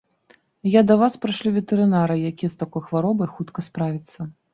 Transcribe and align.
Я 0.75 0.81
да 0.91 0.95
вас 1.01 1.17
прышлю 1.25 1.51
ветэрынара, 1.57 2.15
які 2.31 2.49
з 2.53 2.57
такой 2.61 2.85
хваробай 2.87 3.29
хутка 3.35 3.59
справіцца. 3.67 4.19